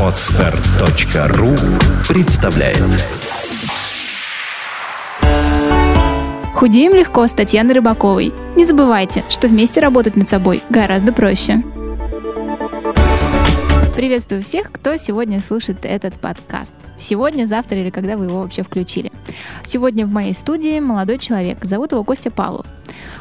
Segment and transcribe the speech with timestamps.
[0.00, 1.54] Отстар.ру
[2.08, 2.82] представляет
[6.54, 8.34] Худеем легко с Татьяной Рыбаковой.
[8.54, 11.62] Не забывайте, что вместе работать над собой гораздо проще.
[13.94, 16.72] Приветствую всех, кто сегодня слушает этот подкаст.
[16.98, 19.10] Сегодня, завтра или когда вы его вообще включили.
[19.64, 21.64] Сегодня в моей студии молодой человек.
[21.64, 22.66] Зовут его Костя Павлов.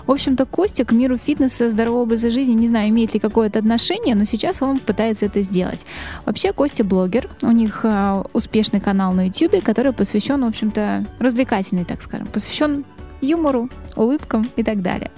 [0.07, 4.15] В общем-то, Костя к миру фитнеса, здорового образа жизни, не знаю, имеет ли какое-то отношение,
[4.15, 5.79] но сейчас он пытается это сделать.
[6.25, 7.29] Вообще, Костя блогер.
[7.41, 12.85] У них э, успешный канал на YouTube, который посвящен, в общем-то, развлекательный, так скажем, посвящен
[13.21, 15.11] юмору, улыбкам и так далее.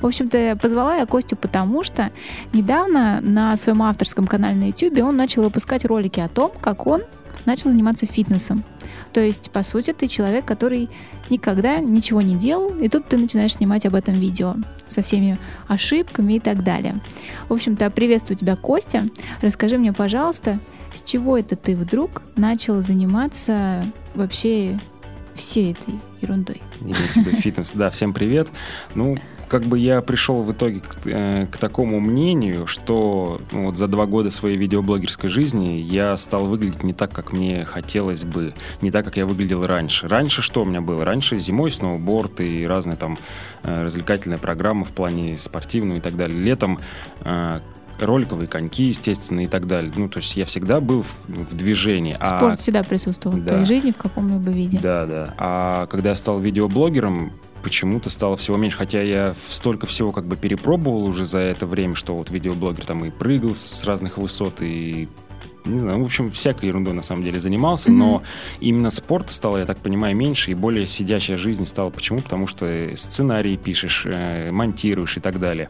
[0.00, 2.10] В общем-то, позвала я Костю потому, что
[2.52, 7.02] недавно на своем авторском канале на YouTube он начал выпускать ролики о том, как он
[7.46, 8.62] начал заниматься фитнесом.
[9.18, 10.88] То есть, по сути, ты человек, который
[11.28, 14.54] никогда ничего не делал, и тут ты начинаешь снимать об этом видео
[14.86, 15.36] со всеми
[15.66, 17.00] ошибками и так далее.
[17.48, 19.02] В общем-то, приветствую тебя, Костя.
[19.40, 20.60] Расскажи мне, пожалуйста,
[20.94, 23.82] с чего это ты вдруг начал заниматься
[24.14, 24.78] вообще
[25.34, 26.62] всей этой ерундой.
[27.40, 27.72] Фитнес.
[27.72, 28.52] Да, всем привет.
[28.94, 29.16] Ну,
[29.48, 33.88] как бы я пришел в итоге к, э, к такому мнению, что ну, вот за
[33.88, 38.90] два года своей видеоблогерской жизни я стал выглядеть не так, как мне хотелось бы, не
[38.90, 40.08] так, как я выглядел раньше.
[40.08, 41.04] Раньше что у меня было?
[41.04, 43.16] Раньше зимой сноуборд и разные там
[43.62, 46.38] э, развлекательные программы в плане спортивного и так далее.
[46.38, 46.78] Летом
[47.20, 47.60] э,
[48.00, 49.92] роликовые коньки, естественно, и так далее.
[49.96, 52.16] Ну, то есть я всегда был в, в движении.
[52.18, 54.78] А Спорт а, всегда присутствовал да, в твоей жизни в каком-либо виде.
[54.80, 55.34] Да, да.
[55.36, 57.32] А когда я стал видеоблогером,
[57.62, 61.94] почему-то стало всего меньше, хотя я столько всего как бы перепробовал уже за это время,
[61.94, 65.08] что вот видеоблогер там и прыгал с разных высот, и
[65.64, 67.94] не знаю, в общем, всякой ерундой на самом деле занимался, mm-hmm.
[67.94, 68.22] но
[68.60, 71.90] именно спорт стало, я так понимаю, меньше и более сидящая жизнь стала.
[71.90, 72.20] Почему?
[72.20, 75.68] Потому что сценарии пишешь, э, монтируешь и так далее.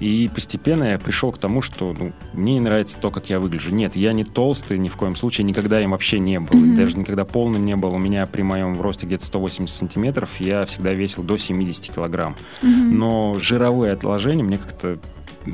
[0.00, 3.74] И постепенно я пришел к тому, что ну, мне не нравится то, как я выгляжу.
[3.74, 6.56] Нет, я не толстый ни в коем случае, никогда им вообще не был.
[6.56, 6.76] Mm-hmm.
[6.76, 7.92] Даже никогда полным не был.
[7.94, 12.36] У меня при моем росте где-то 180 сантиметров я всегда весил до 70 килограмм.
[12.62, 12.90] Mm-hmm.
[12.90, 14.98] Но жировые отложения мне как-то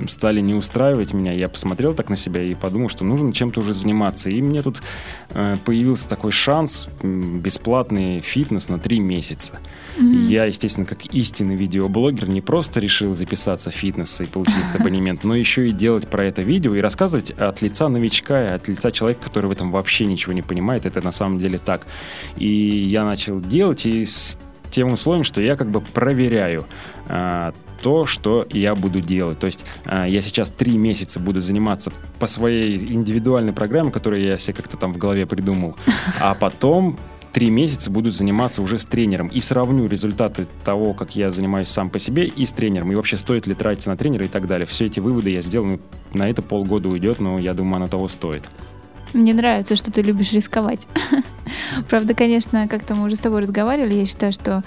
[0.09, 1.32] стали не устраивать меня.
[1.32, 4.31] Я посмотрел так на себя и подумал, что нужно чем-то уже заниматься.
[4.31, 4.82] И мне тут
[5.31, 9.60] э, появился такой шанс, бесплатный фитнес на три месяца.
[9.97, 10.26] Mm-hmm.
[10.26, 15.25] Я, естественно, как истинный видеоблогер, не просто решил записаться в фитнес и получить этот абонемент,
[15.25, 19.22] но еще и делать про это видео и рассказывать от лица новичка, от лица человека,
[19.25, 20.87] который в этом вообще ничего не понимает.
[20.87, 21.87] Это на самом деле так.
[22.37, 24.38] И я начал делать, и с
[24.70, 26.66] тем условием, что я как бы проверяю
[27.09, 29.38] а, то, что я буду делать.
[29.38, 34.38] То есть а, я сейчас три месяца буду заниматься по своей индивидуальной программе, которую я
[34.38, 35.76] себе как-то там в голове придумал,
[36.20, 36.98] а потом
[37.32, 41.90] три месяца буду заниматься уже с тренером и сравню результаты того, как я занимаюсь сам
[41.90, 44.66] по себе и с тренером, и вообще стоит ли тратиться на тренера и так далее.
[44.66, 45.80] Все эти выводы я сделаю,
[46.12, 48.48] на это полгода уйдет, но я думаю, оно того стоит.
[49.14, 50.86] Мне нравится, что ты любишь рисковать.
[51.88, 54.62] Правда, конечно, как-то мы уже с тобой разговаривали, я считаю, что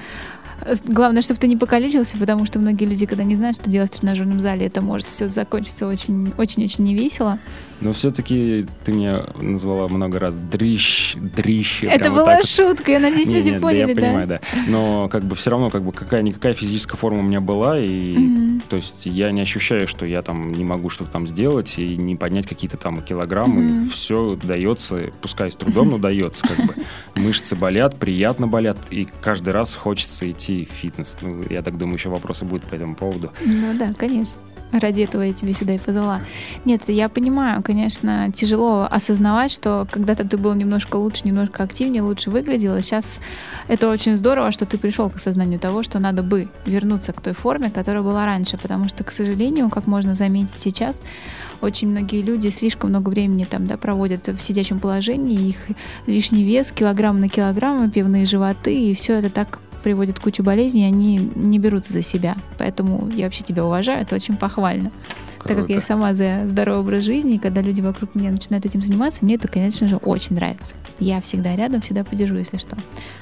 [0.86, 4.00] Главное, чтобы ты не покалечился, потому что многие люди, когда не знают, что делать в
[4.00, 7.40] тренажерном зале, это может все закончиться очень-очень-очень невесело.
[7.82, 11.84] Но все-таки ты меня назвала много раз дрищ, дрищ.
[11.84, 14.02] Это была вот шутка, я надеюсь, люди нет, поняли, да?
[14.02, 14.42] Я понимаю, да.
[14.68, 18.64] Но как бы все равно как бы какая-никакая физическая форма у меня была, и mm-hmm.
[18.70, 22.16] то есть я не ощущаю, что я там не могу что-то там сделать и не
[22.16, 23.62] поднять какие-то там килограммы.
[23.62, 23.90] Mm-hmm.
[23.90, 26.76] Все дается, пускай с трудом, но дается как бы.
[27.16, 31.18] Мышцы болят, приятно болят, и каждый раз хочется идти в фитнес.
[31.22, 33.32] Ну, я так думаю, еще вопросы будут по этому поводу.
[33.46, 34.42] Ну да, конечно.
[34.72, 36.22] Ради этого я тебе сюда и позвала.
[36.64, 42.30] Нет, я понимаю, конечно, тяжело осознавать, что когда-то ты был немножко лучше, немножко активнее, лучше
[42.30, 42.80] выглядел.
[42.82, 43.20] Сейчас
[43.68, 47.34] это очень здорово, что ты пришел к осознанию того, что надо бы вернуться к той
[47.34, 48.58] форме, которая была раньше.
[48.58, 50.98] Потому что, к сожалению, как можно заметить сейчас,
[51.60, 55.58] очень многие люди слишком много времени там, да, проводят в сидячем положении, их
[56.08, 61.18] лишний вес, килограмм на килограмм, пивные животы, и все это так приводит кучу болезней, они
[61.36, 62.38] не берутся за себя.
[62.58, 64.92] Поэтому я вообще тебя уважаю, это очень похвально.
[65.42, 65.56] Круто.
[65.56, 68.84] Так как я сама за здоровый образ жизни, и когда люди вокруг меня начинают этим
[68.84, 70.76] заниматься, мне это, конечно же, очень нравится.
[71.00, 72.78] Я всегда рядом, всегда поддержу, если что.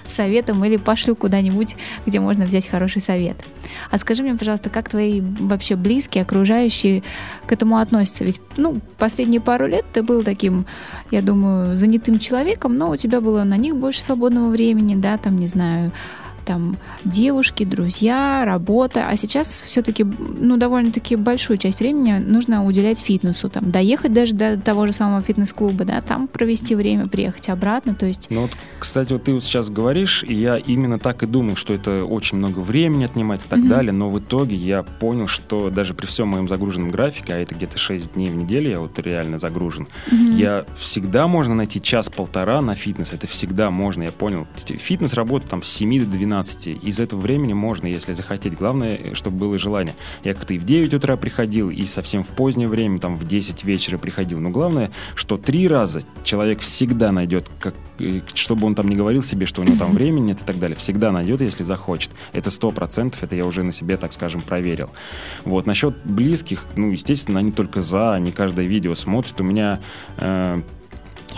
[0.05, 3.37] Советом или пошлю куда-нибудь, где можно взять хороший совет.
[3.89, 7.03] А скажи мне, пожалуйста, как твои вообще близкие, окружающие
[7.45, 8.25] к этому относятся?
[8.25, 10.65] Ведь, ну, последние пару лет ты был таким,
[11.11, 15.37] я думаю, занятым человеком, но у тебя было на них больше свободного времени, да, там,
[15.39, 15.93] не знаю,
[16.49, 19.07] там девушки, друзья, работа.
[19.07, 23.49] А сейчас все-таки, ну, довольно-таки большую часть времени нужно уделять фитнесу.
[23.49, 28.07] Там, доехать даже до того же самого фитнес-клуба, да, там провести время, приехать обратно, то
[28.07, 28.27] есть...
[28.31, 31.71] Ну вот, кстати, вот ты вот сейчас говоришь, и я именно так и думал, что
[31.71, 33.67] это очень много времени отнимает и так mm-hmm.
[33.67, 37.53] далее, но в итоге я понял, что даже при всем моем загруженном графике, а это
[37.53, 40.35] где-то 6 дней в неделю, я вот реально загружен, mm-hmm.
[40.35, 44.47] я всегда можно найти час-полтора на фитнес, это всегда можно, я понял.
[44.65, 48.57] Фитнес работает там с 7 до 12, из этого времени можно, если захотеть.
[48.57, 49.95] Главное, чтобы было желание.
[50.23, 53.63] Я как-то и в 9 утра приходил, и совсем в позднее время, там в 10
[53.63, 54.39] вечера приходил.
[54.39, 59.23] Но главное, что три раза человек всегда найдет, как, э, чтобы он там не говорил
[59.23, 60.75] себе, что у него там времени нет и так далее.
[60.75, 62.11] Всегда найдет, если захочет.
[62.31, 64.89] Это сто процентов, это я уже на себе, так скажем, проверил.
[65.45, 69.39] Вот, насчет близких, ну, естественно, они только за, они каждое видео смотрят.
[69.41, 69.79] У меня...
[70.17, 70.59] Э,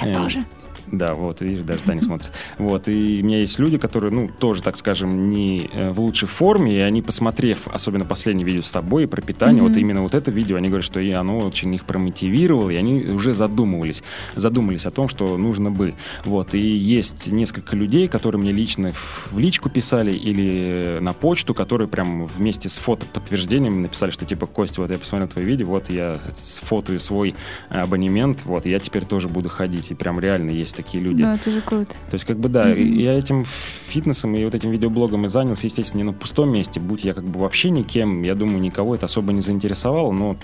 [0.01, 0.45] я э, тоже.
[0.91, 2.33] Да, вот, видишь, даже Таня смотрит.
[2.57, 6.27] Вот, и у меня есть люди, которые, ну, тоже, так скажем, не э, в лучшей
[6.27, 9.67] форме, и они, посмотрев, особенно последнее видео с тобой про питание, mm-hmm.
[9.69, 13.05] вот именно вот это видео, они говорят, что и оно очень их промотивировало, и они
[13.05, 14.03] уже задумывались,
[14.35, 15.95] задумались о том, что нужно бы.
[16.25, 21.87] Вот, и есть несколько людей, которые мне лично в личку писали или на почту, которые
[21.87, 25.89] прям вместе с фото подтверждением написали, что типа, Костя, вот я посмотрел твое видео, вот
[25.89, 27.33] я сфотою свой
[27.69, 31.21] абонемент, вот, я теперь тоже буду ходить, и прям реально есть такие люди.
[31.21, 31.91] Да, это же круто.
[32.09, 33.01] То есть, как бы, да, mm-hmm.
[33.01, 36.79] я этим фитнесом и вот этим видеоблогом и занялся, естественно, не на пустом месте.
[36.79, 40.35] Будь я как бы вообще никем, я думаю, никого это особо не заинтересовало, но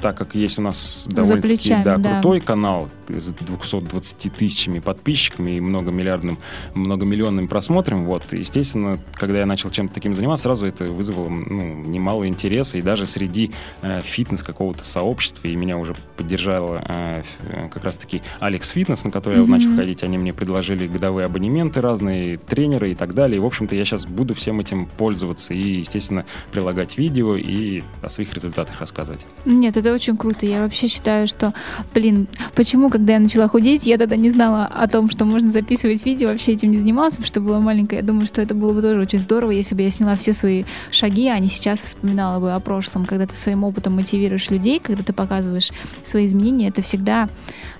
[0.00, 2.14] так как есть у нас довольно-таки да, да.
[2.14, 6.38] крутой канал с 220 тысячами подписчиками и многомиллиардным,
[6.74, 12.26] многомиллионным просмотрами, вот, естественно, когда я начал чем-то таким заниматься, сразу это вызвало ну, немало
[12.26, 13.52] интереса, и даже среди
[13.82, 17.22] э, фитнес какого-то сообщества, и меня уже поддержала э,
[17.70, 19.44] как раз-таки Алекс Фитнес, на который mm-hmm.
[19.44, 23.46] я начал ходить, они мне предложили годовые абонементы разные, тренеры и так далее, и, в
[23.46, 28.80] общем-то, я сейчас буду всем этим пользоваться и, естественно, прилагать видео и о своих результатах
[28.80, 29.26] рассказывать.
[29.44, 30.46] Нет, это очень круто.
[30.46, 31.52] Я вообще считаю, что,
[31.94, 36.04] блин, почему, когда я начала худеть, я тогда не знала о том, что можно записывать
[36.04, 37.96] видео, вообще этим не занималась, потому что была маленькая.
[37.96, 40.64] Я думаю, что это было бы тоже очень здорово, если бы я сняла все свои
[40.90, 43.04] шаги, а не сейчас вспоминала бы о прошлом.
[43.04, 45.70] Когда ты своим опытом мотивируешь людей, когда ты показываешь
[46.04, 47.28] свои изменения, это всегда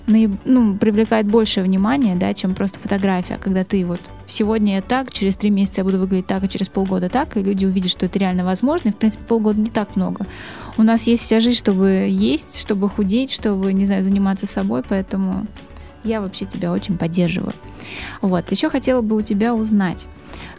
[0.07, 5.35] ну, привлекает большее внимание, да, чем просто фотография, когда ты вот сегодня я так, через
[5.35, 8.19] три месяца я буду выглядеть так, а через полгода так, и люди увидят, что это
[8.19, 10.25] реально возможно, и, в принципе, полгода не так много.
[10.77, 15.45] У нас есть вся жизнь, чтобы есть, чтобы худеть, чтобы, не знаю, заниматься собой, поэтому
[16.03, 17.53] я вообще тебя очень поддерживаю.
[18.21, 20.07] Вот, еще хотела бы у тебя узнать,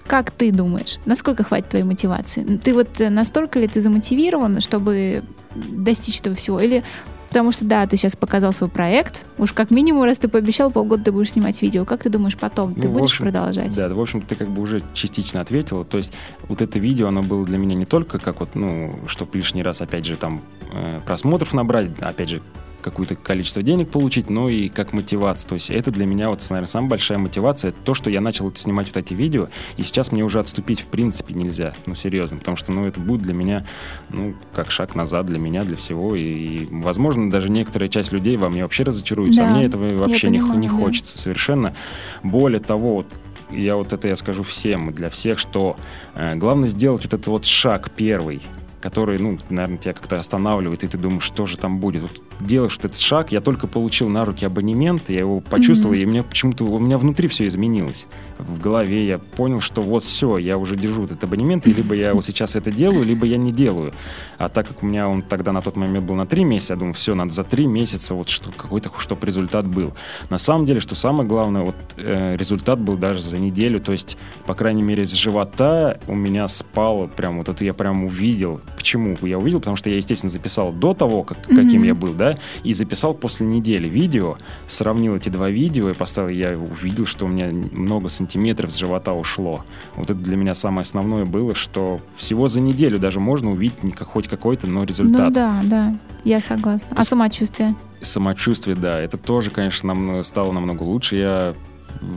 [0.07, 2.45] как ты думаешь, насколько хватит твоей мотивации?
[2.59, 5.25] Ты вот настолько ли ты замотивирован, чтобы
[5.55, 6.61] достичь этого всего?
[6.61, 6.85] Или
[7.33, 9.25] Потому что, да, ты сейчас показал свой проект.
[9.39, 11.87] Уж как минимум, раз ты пообещал, полгода ты будешь снимать видео.
[11.87, 12.75] Как ты думаешь потом?
[12.75, 13.75] Ты ну, будешь общем, продолжать?
[13.75, 15.83] Да, в общем, ты как бы уже частично ответила.
[15.83, 16.13] То есть
[16.49, 19.81] вот это видео, оно было для меня не только как вот, ну, чтобы лишний раз,
[19.81, 20.43] опять же, там
[20.75, 22.43] э, просмотров набрать, опять же,
[22.83, 25.49] какое-то количество денег получить, но и как мотивация.
[25.49, 27.73] То есть это для меня, вот, наверное, самая большая мотивация.
[27.73, 31.35] То, что я начал снимать вот эти видео, и сейчас мне уже отступить в принципе
[31.35, 31.73] нельзя.
[31.87, 32.39] Ну, серьезно.
[32.39, 33.65] Потому что, ну, это будет для меня,
[34.11, 36.15] ну, как шаг назад для меня, для всего.
[36.15, 39.45] И, и возможно, даже некоторая часть людей во мне вообще разочаруются.
[39.45, 40.75] А да, а мне этого вообще понимаю, не, не да.
[40.75, 41.75] хочется совершенно.
[42.23, 43.07] Более того, вот,
[43.51, 45.77] я вот это я скажу всем, для всех, что
[46.15, 48.43] э, главное сделать вот этот вот шаг первый–
[48.83, 52.03] который, ну, наверное, тебя как-то останавливает, и ты думаешь, что же там будет.
[52.03, 56.03] Вот делаешь этот шаг, я только получил на руки абонемент, я его почувствовал, mm-hmm.
[56.03, 58.07] и мне почему-то у меня внутри все изменилось.
[58.39, 62.15] В голове я понял, что вот все, я уже держу этот абонемент, и либо я
[62.15, 63.93] вот сейчас это делаю, либо я не делаю.
[64.39, 66.79] А так как у меня он тогда на тот момент был на три месяца, я
[66.79, 69.93] думаю, все, надо за три месяца вот что, какой-то, чтобы результат был.
[70.31, 74.19] На самом деле, что самое главное, вот э, результат был даже за неделю, то есть,
[74.47, 79.17] по крайней мере, с живота у меня спало прям, вот это я прям увидел, Почему
[79.23, 79.61] я увидел?
[79.61, 81.55] Потому что я, естественно, записал до того, как, mm-hmm.
[81.55, 82.32] каким я был, да,
[82.63, 84.37] и записал после недели видео,
[84.67, 89.13] сравнил эти два видео и поставил, я увидел, что у меня много сантиметров с живота
[89.13, 89.65] ушло.
[89.97, 94.29] Вот это для меня самое основное было, что всего за неделю даже можно увидеть хоть
[94.29, 95.21] какой-то, но результат.
[95.21, 96.89] Ну да, да, я согласна.
[96.97, 97.75] А самочувствие?
[98.01, 101.17] Самочувствие, да, это тоже, конечно, нам стало намного лучше.
[101.17, 101.55] Я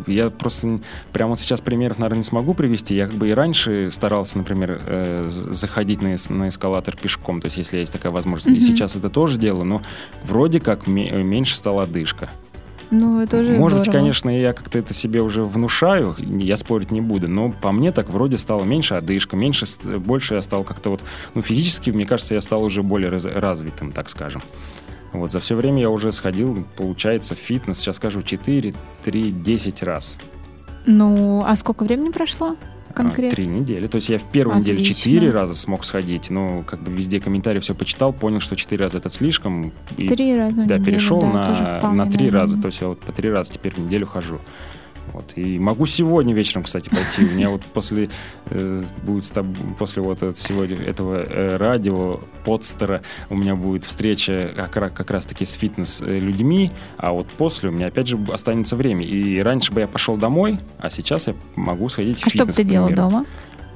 [0.08, 0.79] я просто
[1.12, 2.96] прямо вот сейчас примеров, наверное, не смогу привести.
[2.96, 7.58] Я как бы и раньше старался, например, э, заходить на, на эскалатор пешком, то есть
[7.58, 8.48] если есть такая возможность.
[8.48, 8.58] Mm-hmm.
[8.58, 9.82] И сейчас это тоже делаю, но
[10.24, 12.29] вроде как меньше стала одышка.
[12.91, 17.01] Ну, это уже Может быть, конечно, я как-то это себе уже внушаю, я спорить не
[17.01, 19.65] буду, но по мне так вроде стало меньше одышка, меньше,
[19.98, 21.01] больше я стал как-то вот,
[21.34, 24.41] ну, физически, мне кажется, я стал уже более развитым, так скажем.
[25.14, 29.84] Вот, за все время я уже сходил, получается, в фитнес, сейчас скажу, 4, 3, 10
[29.84, 30.18] раз.
[30.86, 32.56] Ну, а сколько времени прошло?
[32.96, 33.36] конкретно?
[33.36, 33.88] Три недели.
[33.88, 34.24] То есть я в
[34.60, 34.96] неделе Отлично.
[34.96, 38.98] четыре раза смог сходить, но как бы везде комментарии все почитал, понял, что четыре раза
[38.98, 39.72] это слишком.
[39.98, 42.60] И, Три раза да, неделю, перешел да, на, вполне на три раза.
[42.60, 44.40] То есть я вот по три раза теперь в неделю хожу.
[45.15, 45.31] Вот.
[45.38, 47.24] И могу сегодня вечером, кстати, пойти.
[47.24, 48.10] У меня вот после
[48.48, 49.34] э, будет с
[49.79, 55.12] после вот от сегодня этого э, радио подстера у меня будет встреча как, ра- как
[55.12, 59.05] раз таки с фитнес-людьми, а вот после у меня опять же останется время.
[59.05, 62.51] И раньше бы я пошел домой, а сейчас я могу сходить в А что бы
[62.51, 63.25] ты делал дома?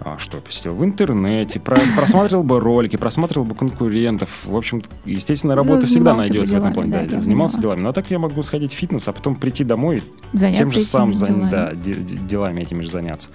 [0.01, 4.29] А что, посидел в интернете, прос- просматривал бы ролики, просматривал бы конкурентов.
[4.45, 6.91] В общем, естественно, работа Ну, всегда найдется в этом плане.
[6.91, 7.81] да, Да, я занимался делами.
[7.81, 10.01] Но так я могу сходить в фитнес, а потом прийти домой,
[10.33, 11.49] Заняться тем же делами.
[11.51, 13.29] да, де- де- делами этими же заняться.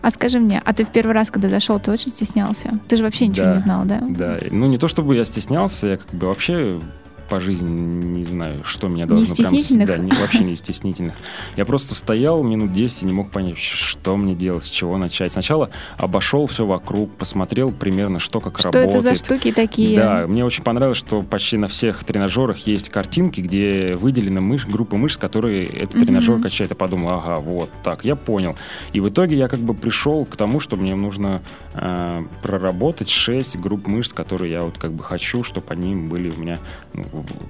[0.00, 2.70] А скажи мне, а ты в первый раз, когда зашел, ты очень стеснялся?
[2.88, 3.54] Ты же вообще ничего Да.
[3.56, 4.00] не знал, да?
[4.08, 6.80] Да, ну не то чтобы я стеснялся, я как бы вообще
[7.28, 9.86] по жизни не знаю, что меня Не должно стеснительных?
[9.88, 10.08] прям...
[10.08, 11.14] Да, не- вообще не из стеснительных.
[11.56, 15.32] Я просто стоял минут 10 и не мог понять, что мне делать, с чего начать.
[15.32, 19.04] Сначала обошел все вокруг, посмотрел примерно, что как Что работает.
[19.04, 19.96] это за штуки такие?
[19.96, 24.96] Да, мне очень понравилось, что почти на всех тренажерах есть картинки, где выделены мышь, группы
[24.96, 26.04] мышц, которые этот Мгм.
[26.06, 26.70] тренажер качает.
[26.70, 28.56] Я подумал, ага, вот так, я понял.
[28.92, 31.42] И в итоге я как бы пришел к тому, что мне нужно
[31.74, 36.40] э, проработать 6 групп мышц, которые я вот как бы хочу, чтобы они были у
[36.40, 36.58] меня,
[36.94, 37.04] ну,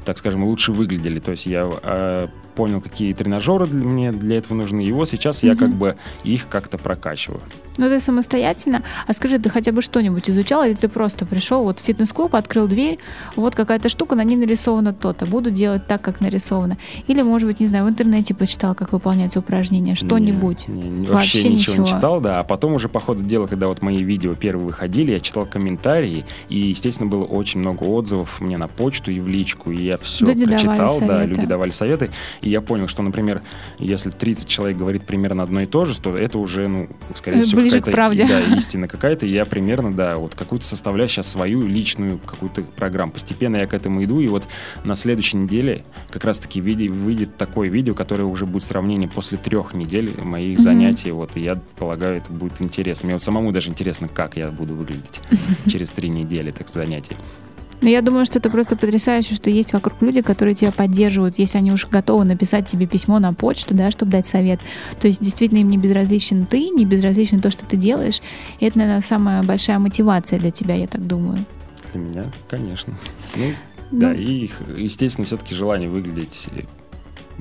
[0.05, 1.21] так скажем, лучше выглядели.
[1.21, 4.85] То есть я э, понял, какие тренажеры для мне для этого нужны.
[4.85, 5.59] И вот сейчас я Мгм.
[5.61, 7.41] как бы их как-то прокачиваю.
[7.81, 8.83] Ну, ты самостоятельно.
[9.07, 12.67] А скажи, ты хотя бы что-нибудь изучал, или ты просто пришел, вот в фитнес-клуб, открыл
[12.67, 12.99] дверь,
[13.37, 16.77] вот какая-то штука, на ней нарисовано то-то, буду делать так, как нарисовано.
[17.07, 20.67] Или, может быть, не знаю, в интернете почитал, как выполняются упражнения, что-нибудь.
[20.67, 21.97] Не, не, Вообще вообще, ничего, не ничего.
[21.97, 22.41] читал, да.
[22.41, 26.25] А потом уже по ходу дела, когда вот мои видео первые выходили, я читал комментарии,
[26.49, 30.27] и, естественно, было очень много отзывов мне на почту и в личку, и я все
[30.27, 31.29] Люди прочитал, да, советы.
[31.29, 32.11] люди давали советы,
[32.43, 33.43] и я понял, что, например,
[33.79, 37.43] если 30 человек говорит примерно одно и то же, то это уже, ну, скорее Э,
[37.43, 37.91] всего, какая-то
[38.29, 43.13] да, истина какая-то, и я примерно, да, вот какую-то составляю сейчас свою личную какую-то программу.
[43.13, 44.47] Постепенно я к этому иду, и вот
[44.85, 50.13] на следующей неделе как раз-таки выйдет такое видео, которое уже будет сравнение после трех недель
[50.21, 50.63] моих Мгм.
[50.63, 53.07] занятий, вот, и я полагаю, это будет интересно.
[53.07, 55.21] Мне вот самому даже интересно, как я буду выглядеть
[55.67, 57.17] через три недели, так занятий.
[57.81, 61.59] Но я думаю, что это просто потрясающе, что есть вокруг люди, которые тебя поддерживают, если
[61.59, 64.61] они уж готовы написать тебе письмо на почту, да, чтобы дать совет.
[64.99, 68.21] То есть действительно им не безразличен ты, не безразличен то, что ты делаешь.
[68.59, 71.39] И это, наверное, самая большая мотивация для тебя, я так думаю.
[71.93, 72.95] Для меня, конечно.
[73.37, 73.53] Ну,
[73.91, 76.49] Ну, да, и, естественно, все-таки желание выглядеть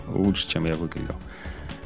[0.07, 1.15] лучше, чем я выглядел.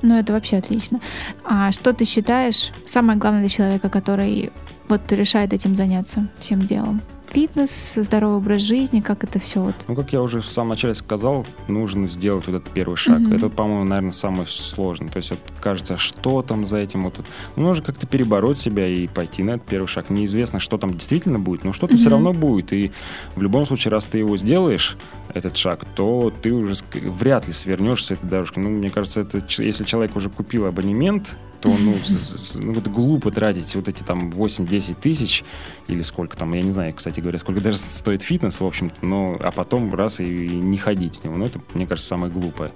[0.01, 0.99] Ну, это вообще отлично.
[1.43, 4.51] А что ты считаешь самое главное для человека, который
[4.89, 7.01] вот решает этим заняться всем делом?
[7.31, 9.75] Фитнес, здоровый образ жизни, как это все вот?
[9.87, 13.19] Ну, как я уже в самом начале сказал, нужно сделать вот этот первый шаг.
[13.19, 13.33] Мгм.
[13.33, 15.07] Это, по-моему, наверное, самое сложное.
[15.07, 17.21] То есть вот кажется, что там за этим вот.
[17.55, 20.09] Ну, нужно как-то перебороть себя и пойти на этот первый шаг.
[20.09, 22.11] Неизвестно, что там действительно будет, но что-то все Мгм.
[22.13, 22.73] равно будет.
[22.73, 22.91] И
[23.37, 24.97] в любом случае, раз ты его сделаешь,
[25.33, 28.59] этот шаг, то ты уже вряд ли свернешь с этой дорожки.
[28.59, 32.89] Ну, мне кажется, это, если человек уже купил абонемент, то ну, с- с- ну, это
[32.89, 35.43] глупо тратить вот эти там 8-10 тысяч
[35.87, 39.37] или сколько там, я не знаю, кстати говоря, сколько даже стоит фитнес, в общем-то, но,
[39.39, 41.37] а потом раз и, и не ходить в него.
[41.37, 42.71] Ну, это, мне кажется, самое глупое.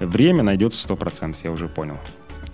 [0.00, 1.96] Время найдется 100%, я уже понял.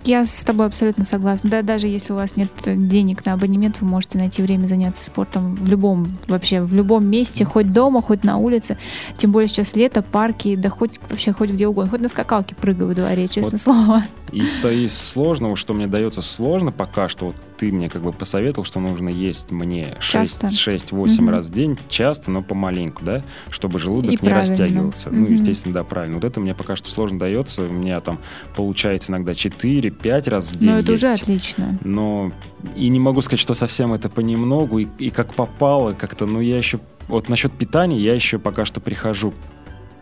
[0.03, 1.49] Я с тобой абсолютно согласна.
[1.49, 5.55] Да, даже если у вас нет денег на абонемент, вы можете найти время заняться спортом
[5.55, 8.77] в любом, вообще в любом месте, хоть дома, хоть на улице.
[9.17, 11.91] Тем более сейчас лето, парки, да хоть вообще хоть где угодно.
[11.91, 13.61] Хоть на скакалке прыгай во дворе, честное Вот.
[13.61, 14.03] слово.
[14.31, 18.65] Из, из сложного, что мне дается сложно пока что, вот ты мне как бы посоветовал,
[18.65, 20.47] что нужно есть мне Часто.
[20.47, 21.29] 6-8 Мгм.
[21.29, 24.39] раз в день, часто, но помаленьку, да, чтобы желудок И не правильно.
[24.39, 25.11] растягивался.
[25.11, 25.33] Ну, Мгм.
[25.33, 26.15] естественно, да, правильно.
[26.15, 27.61] Вот это мне пока что сложно дается.
[27.61, 28.17] У меня там
[28.55, 31.21] получается иногда 4-5 раз в день Но это уже есть.
[31.21, 31.77] отлично.
[31.83, 32.31] но
[32.75, 36.57] и не могу сказать, что совсем это понемногу, и, и как попало как-то, ну я
[36.57, 39.35] еще, вот насчет питания я еще пока что прихожу,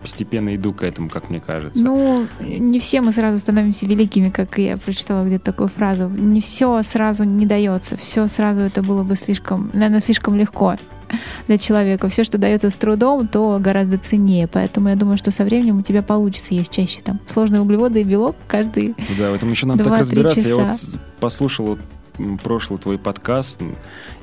[0.01, 1.83] постепенно иду к этому, как мне кажется.
[1.83, 6.09] Ну, не все мы сразу становимся великими, как я прочитала где-то такую фразу.
[6.09, 7.97] Не все сразу не дается.
[7.97, 10.75] Все сразу это было бы слишком, наверное, слишком легко
[11.47, 12.07] для человека.
[12.09, 14.47] Все, что дается с трудом, то гораздо ценнее.
[14.47, 18.03] Поэтому я думаю, что со временем у тебя получится есть чаще там сложные углеводы и
[18.03, 18.95] белок каждый.
[19.17, 20.47] Да, в этом еще надо так разбираться.
[20.47, 20.99] Я вот часа.
[21.19, 21.79] послушал вот,
[22.43, 23.61] прошлый твой подкаст,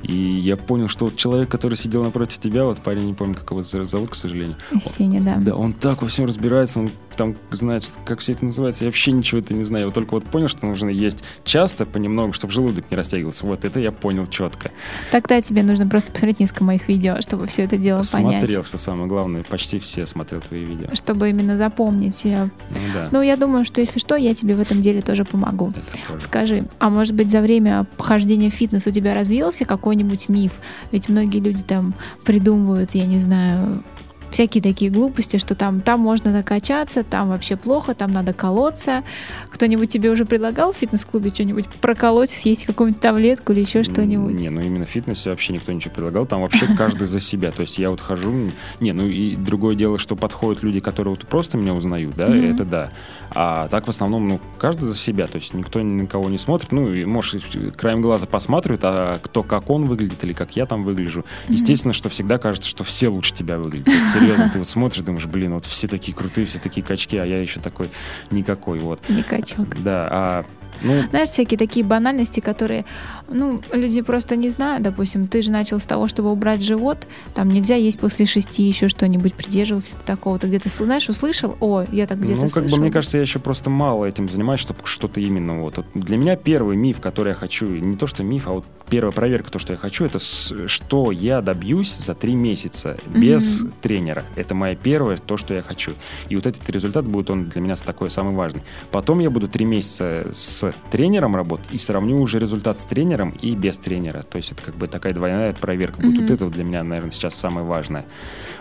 [0.03, 3.51] и я понял, что вот человек, который сидел напротив тебя, вот парень, не помню, как
[3.51, 5.35] его зовут, к сожалению, Сеня, да.
[5.37, 9.11] да, он так во всем разбирается, он там знать, как все это называется, я вообще
[9.11, 9.81] ничего это не знаю.
[9.81, 13.45] Я вот только вот понял, что нужно есть часто, понемногу, чтобы желудок не растягивался.
[13.45, 14.71] Вот это я понял четко.
[15.11, 18.41] Тогда тебе нужно просто посмотреть несколько моих видео, чтобы все это дело Смотрел, понять.
[18.41, 20.87] Смотрел, что самое главное, почти все смотрел твои видео.
[20.93, 22.21] Чтобы именно запомнить.
[22.23, 22.49] Ну,
[22.93, 23.09] да.
[23.11, 25.73] ну, я думаю, что если что, я тебе в этом деле тоже помогу.
[26.19, 30.51] Скажи, а может быть за время хождения в фитнес у тебя развился какой-нибудь миф?
[30.91, 31.93] Ведь многие люди там
[32.23, 33.83] придумывают, я не знаю,
[34.29, 39.03] всякие такие глупости, что там, там можно накачаться, там вообще плохо, там надо колоться.
[39.49, 44.39] Кто-нибудь тебе уже предлагал в фитнес-клубе что-нибудь проколоть, съесть какую-нибудь таблетку или еще что-нибудь?
[44.39, 46.25] Не, ну именно в фитнесе вообще никто ничего предлагал.
[46.25, 47.51] Там вообще каждый за себя.
[47.51, 48.49] То есть я вот хожу...
[48.79, 52.65] Не, ну и другое дело, что подходят люди, которые вот просто меня узнают, да, это
[52.65, 52.91] да.
[53.31, 55.27] А так в основном, ну, каждый за себя.
[55.27, 56.71] То есть никто ни на кого не смотрит.
[56.71, 57.43] Ну, и, может,
[57.75, 61.25] краем глаза посматривает, а кто как он выглядит или как я там выгляжу.
[61.47, 63.87] Естественно, что всегда кажется, что все лучше тебя выглядят
[64.19, 67.41] серьезно, ты вот смотришь, думаешь, блин, вот все такие крутые, все такие качки, а я
[67.41, 67.89] еще такой
[68.31, 68.99] никакой, вот.
[69.09, 69.75] Не качок.
[69.81, 70.45] Да, а
[70.81, 71.03] ну...
[71.09, 72.85] Знаешь, всякие такие банальности, которые,
[73.29, 74.83] ну, люди просто не знают.
[74.83, 77.07] Допустим, ты же начал с того, чтобы убрать живот.
[77.33, 80.39] Там нельзя есть после шести еще что-нибудь, придерживался такого.
[80.39, 81.57] Ты где-то, знаешь, услышал?
[81.59, 82.77] О, я так где-то Ну, как слышал.
[82.77, 85.77] бы, мне кажется, я еще просто мало этим занимаюсь, чтобы что-то именно вот.
[85.77, 85.85] вот.
[85.93, 89.51] Для меня первый миф, который я хочу, не то что миф, а вот первая проверка,
[89.51, 93.73] то, что я хочу, это с, что я добьюсь за три месяца без mm-hmm.
[93.81, 94.23] тренера.
[94.35, 95.91] Это моя первая, то, что я хочу.
[96.29, 98.61] И вот этот результат будет он для меня такой самый важный.
[98.91, 103.55] Потом я буду три месяца с тренером работать и сравню уже результат с тренером и
[103.55, 104.23] без тренера.
[104.23, 106.01] То есть это как бы такая двойная проверка.
[106.01, 106.21] Mm-hmm.
[106.21, 108.05] Вот это для меня, наверное, сейчас самое важное.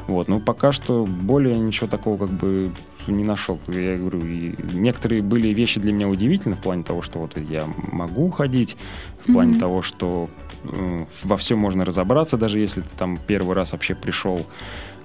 [0.07, 0.29] Вот.
[0.29, 2.71] Ну, пока что более ничего такого как бы
[3.07, 3.59] не нашел.
[3.69, 7.65] Я говорю, и некоторые были вещи для меня удивительны в плане того, что вот я
[7.93, 8.77] могу ходить,
[9.25, 9.61] в плане mm-hmm.
[9.61, 10.29] того, что
[10.65, 14.47] э, во всем можно разобраться, даже если ты там первый раз вообще пришел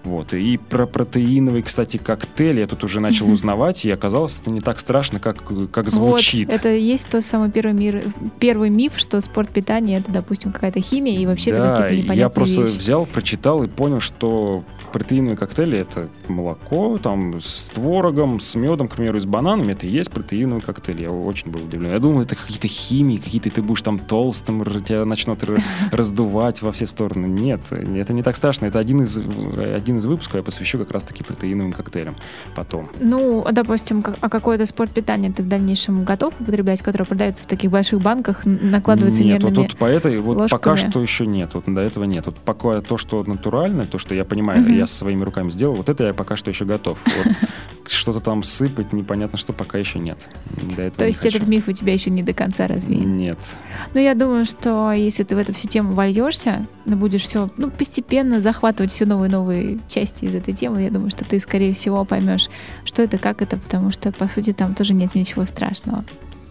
[0.04, 0.34] вот.
[0.34, 3.34] И про протеиновый, кстати, коктейль я тут уже начал mm-hmm.
[3.34, 6.48] узнавать, и оказалось, это не так страшно, как, как звучит.
[6.48, 8.04] Вот, это есть тот самый первый, мир,
[8.40, 12.30] первый миф, что спорт питания это, допустим, какая-то химия, и вообще да, какие-то непонятные я
[12.30, 12.78] просто вещи.
[12.78, 18.96] взял, прочитал и понял, что протеиновые коктейли это молоко, там, с творогом, с медом, к
[18.96, 21.02] примеру, и с бананами, это и есть протеиновый коктейль.
[21.02, 21.92] Я очень был удивлен.
[21.92, 25.40] Я думал, это какие-то химии, какие-то ты будешь там толстым, тебя начнут
[25.92, 27.28] раздувать во все стороны.
[27.28, 28.66] Нет, это не так страшно.
[28.66, 32.16] Это один из, один один из выпусков я посвящу как раз-таки протеиновым коктейлям
[32.56, 32.90] потом.
[33.00, 37.72] Ну, допустим, а какое-то спорт питания ты в дальнейшем готов употреблять, которое продается в таких
[37.72, 40.60] больших банках, накладывается Нет, вот, вот по этой, вот ложками?
[40.60, 42.26] пока что еще нет, вот до этого нет.
[42.26, 44.72] Вот пока то, что натуральное, то, что я понимаю, угу.
[44.72, 47.00] я своими руками сделал, вот это я пока что еще готов.
[47.06, 47.36] Вот
[47.88, 50.30] что-то там сыпать, непонятно что, пока еще нет.
[50.76, 53.18] До этого то есть этот миф у тебя еще не до конца развеян?
[53.18, 53.38] Нет.
[53.94, 58.42] Ну, я думаю, что если ты в эту всю тему вольешься, будешь все, ну, постепенно
[58.42, 62.50] захватывать все новые новые части из этой темы, я думаю, что ты, скорее всего, поймешь,
[62.86, 66.04] что это, как это, потому что, по сути, там тоже нет ничего страшного.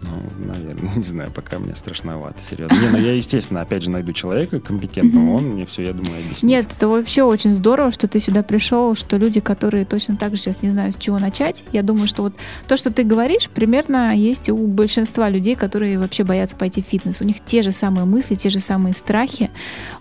[0.02, 2.74] Ну, наверное, не знаю, пока мне страшновато, серьезно.
[2.74, 6.42] Не, ну я, естественно, опять же найду человека компетентного, он мне все, я думаю, объяснит.
[6.42, 10.40] Нет, это вообще очень здорово, что ты сюда пришел, что люди, которые точно так же
[10.40, 12.34] сейчас не знают, с чего начать, я думаю, что вот
[12.66, 17.20] то, что ты говоришь, примерно есть у большинства людей, которые вообще боятся пойти в фитнес.
[17.20, 19.50] У них те же самые мысли, те же самые страхи.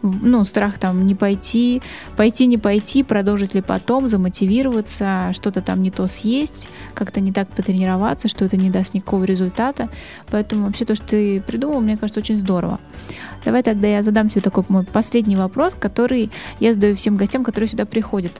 [0.01, 1.81] Ну, страх там не пойти,
[2.15, 7.49] пойти, не пойти, продолжить ли потом, замотивироваться, что-то там не то съесть, как-то не так
[7.49, 9.88] потренироваться, что это не даст никакого результата.
[10.29, 12.79] Поэтому вообще то, что ты придумал, мне кажется, очень здорово.
[13.45, 17.67] Давай тогда я задам тебе такой мой последний вопрос, который я задаю всем гостям, которые
[17.67, 18.33] сюда приходят.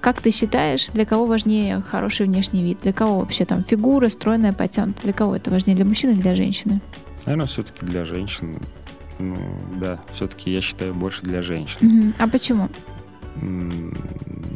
[0.00, 2.78] Как ты считаешь, для кого важнее хороший внешний вид?
[2.82, 5.04] Для кого вообще там фигура, стройная, потянутая?
[5.04, 6.80] Для кого это важнее, для мужчин или для женщины?
[7.24, 8.56] Наверное, все-таки для женщин.
[9.20, 9.36] Ну,
[9.80, 11.78] да, все-таки я считаю больше для женщин.
[11.80, 12.14] Uh-huh.
[12.18, 12.68] А почему?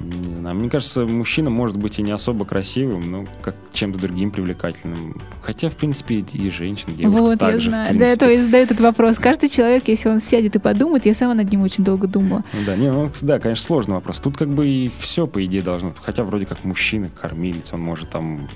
[0.06, 4.30] Не знаю, мне кажется, мужчина может быть и не особо красивым, но как чем-то другим
[4.30, 5.20] привлекательным.
[5.42, 7.98] Хотя, в принципе, и женщина, девушка вот, так я же, знаю.
[7.98, 9.18] До этого и задаю этот вопрос.
[9.18, 12.44] Каждый человек, если он сядет и подумает, я сама над ним очень долго думала.
[12.52, 14.20] Ну, да, не, ну, да, конечно, сложный вопрос.
[14.20, 15.94] Тут как бы и все, по идее, должно.
[16.02, 18.48] Хотя вроде как мужчина, кормилец, он может там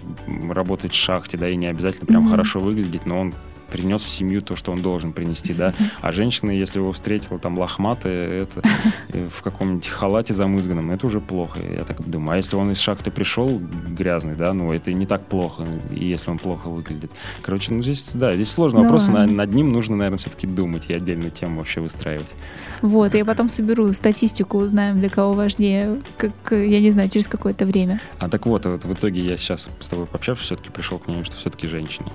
[0.49, 2.31] работать в шахте, да, и не обязательно прям mm-hmm.
[2.31, 3.35] хорошо выглядеть, но он
[3.70, 5.72] принес в семью то, что он должен принести, да.
[6.00, 8.62] А женщина, если его встретила там лохматая, это
[9.09, 12.35] э, в каком-нибудь халате замызганном, это уже плохо, я так думаю.
[12.35, 16.38] А если он из шахты пришел грязный, да, ну это не так плохо, если он
[16.38, 17.11] плохо выглядит.
[17.42, 20.90] Короче, ну здесь, да, здесь сложный ну, вопрос, на, над ним нужно, наверное, все-таки думать
[20.90, 22.35] и отдельную тему вообще выстраивать.
[22.83, 27.66] Вот, я потом соберу статистику, узнаем, для кого важнее, как, я не знаю, через какое-то
[27.66, 28.00] время.
[28.18, 31.26] А так вот, вот в итоге я сейчас с тобой пообщавшись, все-таки пришел к мнению,
[31.26, 32.11] что все-таки женщине.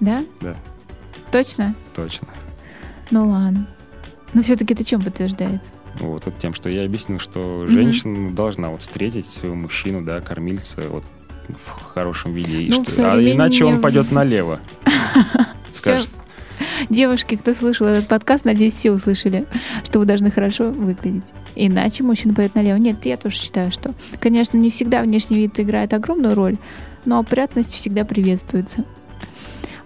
[0.00, 0.24] Да?
[0.40, 0.56] Да.
[1.34, 1.74] Точно?
[1.96, 2.28] Точно.
[3.10, 3.66] Ну ладно.
[4.34, 5.68] Но все-таки это чем подтверждается?
[5.96, 8.34] Вот, вот тем, что я объяснил, что женщина mm-hmm.
[8.34, 11.02] должна вот встретить своего мужчину, да, кормильца, вот
[11.48, 12.62] в хорошем виде.
[12.62, 14.60] И Ну, что- а современном- иначе он пойдет налево.
[15.74, 16.12] Скажет,
[16.88, 19.44] Девушки, кто слышал этот подкаст, надеюсь, все услышали,
[19.82, 21.34] что вы должны хорошо выглядеть.
[21.56, 22.76] Иначе мужчина пойдет налево.
[22.76, 26.58] Нет, я тоже считаю, что, конечно, не всегда внешний вид играет огромную роль,
[27.04, 28.84] но опрятность всегда приветствуется.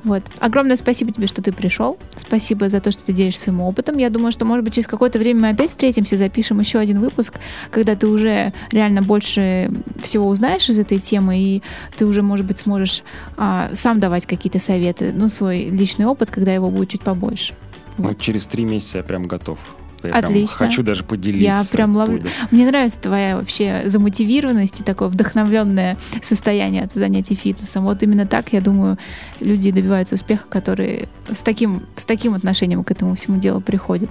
[0.09, 0.23] Вот.
[0.39, 1.99] Огромное спасибо тебе, что ты пришел.
[2.17, 3.99] Спасибо за то, что ты делишься своим опытом.
[3.99, 7.35] Я думаю, что, может быть, через какое-то время мы опять встретимся, запишем еще один выпуск,
[7.71, 9.71] когда ты уже реально больше
[10.03, 11.63] всего узнаешь из этой темы, и
[11.99, 13.03] ты уже, может быть, сможешь
[13.37, 17.53] а, сам давать какие-то советы, ну, свой личный опыт, когда его будет чуть побольше.
[17.99, 18.19] ну, Вот.
[18.19, 19.59] через три месяца я прям готов.
[20.03, 20.67] Я Отлично.
[20.67, 21.45] хочу даже поделиться.
[21.45, 22.19] Я прям ловлю.
[22.19, 22.29] буду.
[22.51, 27.85] Мне нравится твоя вообще замотивированность и такое вдохновленное состояние от занятий фитнесом.
[27.85, 28.99] Вот именно так, я думаю,
[29.41, 34.11] люди добиваются успеха, которые с таким, с таким отношением к этому всему делу приходят.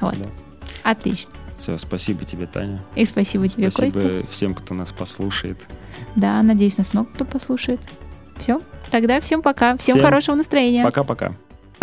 [0.00, 0.16] Вот.
[0.18, 0.26] Да.
[0.90, 1.30] Отлично.
[1.52, 2.82] Все, спасибо тебе, Таня.
[2.94, 4.26] И спасибо тебе, Спасибо Костя.
[4.30, 5.66] всем, кто нас послушает.
[6.16, 7.80] Да, надеюсь, нас много кто послушает.
[8.36, 8.60] Все.
[8.90, 9.76] Тогда всем пока.
[9.76, 10.84] Всем, Всем хорошего настроения.
[10.84, 11.34] Пока-пока.